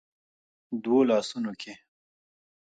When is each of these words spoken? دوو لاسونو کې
دوو 0.83 0.99
لاسونو 1.09 1.51
کې 1.61 1.73